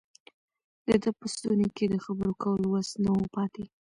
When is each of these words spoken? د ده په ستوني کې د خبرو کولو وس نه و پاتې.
د 0.87 0.89
ده 1.03 1.09
په 1.17 1.25
ستوني 1.33 1.67
کې 1.75 1.85
د 1.89 1.95
خبرو 2.05 2.33
کولو 2.41 2.67
وس 2.73 2.89
نه 3.03 3.11
و 3.13 3.21
پاتې. 3.35 3.63